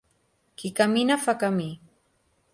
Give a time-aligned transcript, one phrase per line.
[0.61, 1.69] Qui camina fa camí.